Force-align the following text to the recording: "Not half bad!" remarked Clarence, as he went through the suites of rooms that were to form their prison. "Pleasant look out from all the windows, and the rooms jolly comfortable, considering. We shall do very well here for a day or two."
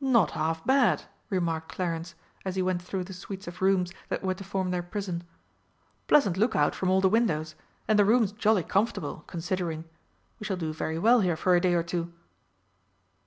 "Not 0.00 0.30
half 0.30 0.64
bad!" 0.64 1.02
remarked 1.28 1.70
Clarence, 1.72 2.14
as 2.42 2.56
he 2.56 2.62
went 2.62 2.80
through 2.80 3.04
the 3.04 3.12
suites 3.12 3.46
of 3.46 3.60
rooms 3.60 3.92
that 4.08 4.22
were 4.24 4.32
to 4.32 4.42
form 4.42 4.70
their 4.70 4.82
prison. 4.82 5.24
"Pleasant 6.06 6.38
look 6.38 6.56
out 6.56 6.74
from 6.74 6.88
all 6.88 7.02
the 7.02 7.08
windows, 7.10 7.54
and 7.86 7.98
the 7.98 8.04
rooms 8.06 8.32
jolly 8.32 8.62
comfortable, 8.62 9.24
considering. 9.26 9.84
We 10.40 10.46
shall 10.46 10.56
do 10.56 10.72
very 10.72 10.98
well 10.98 11.20
here 11.20 11.36
for 11.36 11.54
a 11.54 11.60
day 11.60 11.74
or 11.74 11.82
two." 11.82 12.10